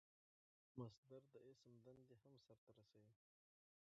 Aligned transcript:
مصدر 0.79 1.21
د 1.33 1.35
اسم 1.49 1.73
دندې 1.85 2.15
هم 2.23 2.33
سر 2.45 2.57
ته 2.65 2.71
رسوي. 2.77 3.13